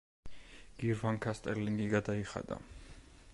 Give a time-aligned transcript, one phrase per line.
[0.83, 2.59] გირვანქა სტერლინგი გადაიხადა.